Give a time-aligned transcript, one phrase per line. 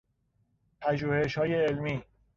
[0.81, 2.03] پژوهشهای علمی